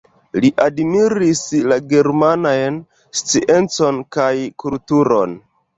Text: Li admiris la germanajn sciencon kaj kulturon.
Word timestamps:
Li 0.43 0.49
admiris 0.63 1.43
la 1.73 1.77
germanajn 1.93 2.81
sciencon 3.21 4.05
kaj 4.19 4.31
kulturon. 4.67 5.43